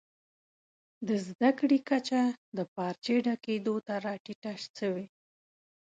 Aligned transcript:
د 1.07 1.09
زده 1.27 1.49
کړي 1.59 1.79
کچه 1.89 2.21
د 2.57 2.59
پارچې 2.73 3.15
ډکېدو 3.25 3.75
ته 3.87 3.93
راټیټه 4.05 4.53
سوې. 4.77 5.05